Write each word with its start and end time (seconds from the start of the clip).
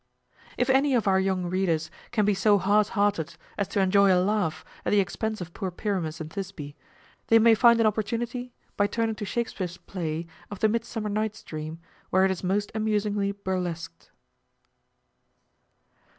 If 0.57 0.67
any 0.67 0.95
of 0.95 1.07
our 1.07 1.19
young 1.19 1.45
readers 1.45 1.91
can 2.09 2.25
be 2.25 2.33
so 2.33 2.57
hard 2.57 2.87
hearted 2.87 3.35
as 3.55 3.67
to 3.67 3.79
enjoy 3.81 4.11
a 4.11 4.17
laugh 4.19 4.65
at 4.83 4.89
the 4.89 4.99
expense 4.99 5.41
of 5.41 5.53
poor 5.53 5.69
Pyramus 5.69 6.19
and 6.19 6.27
Thisbe, 6.33 6.73
they 7.27 7.37
may 7.37 7.53
find 7.53 7.79
an 7.79 7.85
opportunity 7.85 8.51
by 8.75 8.87
turning 8.87 9.13
to 9.13 9.25
Shakspeare's 9.25 9.77
play 9.77 10.25
of 10.49 10.57
the 10.57 10.69
"Midsummer 10.69 11.09
Night's 11.09 11.43
Dream," 11.43 11.77
where 12.09 12.25
it 12.25 12.31
is 12.31 12.43
most 12.43 12.71
amusingly 12.73 13.31
burlesqued. 13.31 14.09